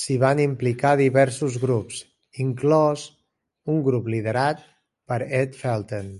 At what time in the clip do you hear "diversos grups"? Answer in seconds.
1.00-1.98